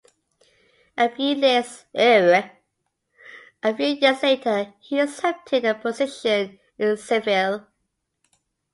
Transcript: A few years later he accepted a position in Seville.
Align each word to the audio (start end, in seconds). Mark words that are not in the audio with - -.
A 0.97 1.09
few 1.09 1.35
years 1.35 1.85
later 1.93 2.53
he 4.79 4.99
accepted 4.99 5.63
a 5.63 5.75
position 5.75 6.57
in 6.79 6.97
Seville. 6.97 7.67